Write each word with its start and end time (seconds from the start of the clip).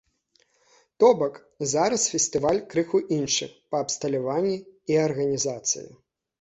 То 1.03 1.09
бок, 1.19 1.35
зараз 1.73 2.07
фестываль 2.15 2.63
крыху 2.73 3.03
іншы 3.19 3.51
па 3.69 3.85
абсталяванні 3.87 4.57
і 4.97 5.01
арганізацыі. 5.07 5.89